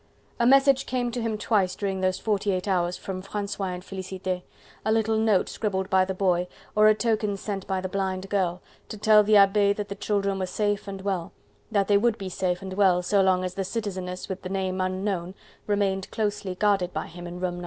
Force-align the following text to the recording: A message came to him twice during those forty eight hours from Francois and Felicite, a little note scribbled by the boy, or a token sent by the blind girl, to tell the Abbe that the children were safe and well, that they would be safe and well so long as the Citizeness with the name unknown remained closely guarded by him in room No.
A 0.39 0.47
message 0.47 0.87
came 0.87 1.11
to 1.11 1.21
him 1.21 1.37
twice 1.37 1.75
during 1.75 2.01
those 2.01 2.17
forty 2.17 2.51
eight 2.51 2.67
hours 2.67 2.97
from 2.97 3.21
Francois 3.21 3.67
and 3.71 3.85
Felicite, 3.85 4.41
a 4.83 4.91
little 4.91 5.15
note 5.19 5.47
scribbled 5.47 5.91
by 5.91 6.05
the 6.05 6.15
boy, 6.15 6.47
or 6.75 6.87
a 6.87 6.95
token 6.95 7.37
sent 7.37 7.67
by 7.67 7.79
the 7.81 7.87
blind 7.87 8.27
girl, 8.27 8.63
to 8.89 8.97
tell 8.97 9.23
the 9.23 9.37
Abbe 9.37 9.73
that 9.73 9.89
the 9.89 9.93
children 9.93 10.39
were 10.39 10.47
safe 10.47 10.87
and 10.87 11.01
well, 11.01 11.31
that 11.71 11.87
they 11.87 11.99
would 11.99 12.17
be 12.17 12.29
safe 12.29 12.63
and 12.63 12.73
well 12.73 13.03
so 13.03 13.21
long 13.21 13.43
as 13.43 13.53
the 13.53 13.63
Citizeness 13.63 14.27
with 14.27 14.41
the 14.41 14.49
name 14.49 14.81
unknown 14.81 15.35
remained 15.67 16.09
closely 16.09 16.55
guarded 16.55 16.91
by 16.93 17.05
him 17.05 17.27
in 17.27 17.39
room 17.39 17.59
No. 17.59 17.59